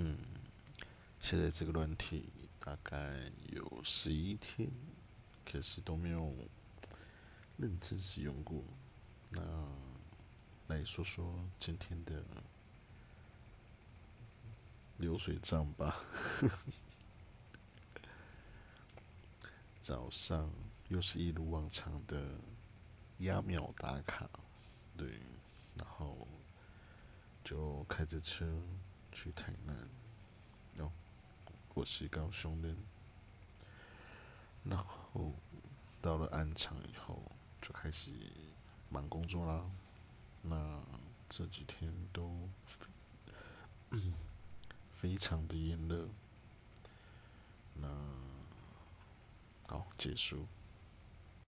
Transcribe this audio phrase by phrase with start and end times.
[0.00, 0.16] 嗯，
[1.20, 2.28] 现在这个软体
[2.60, 4.70] 大概有十一天，
[5.44, 6.32] 可是都没有
[7.56, 8.62] 认真使用过。
[9.30, 9.42] 那
[10.68, 12.22] 来说说今天的
[14.98, 16.00] 流水账吧。
[19.80, 20.48] 早上
[20.86, 22.38] 又是一如往常的
[23.18, 24.30] 压秒打卡，
[24.96, 25.18] 对，
[25.74, 26.28] 然后
[27.42, 28.46] 就开着车
[29.20, 29.76] 去台南，
[30.78, 30.92] 哦，
[31.74, 32.76] 我是高雄人，
[34.62, 35.34] 然后
[36.00, 37.20] 到了安场以后
[37.60, 38.12] 就开始
[38.88, 39.68] 忙工作啦。
[40.40, 40.80] 那
[41.28, 42.48] 这几天都
[44.92, 46.08] 非常的炎热，
[47.74, 47.88] 那。
[49.66, 50.46] 好，结束。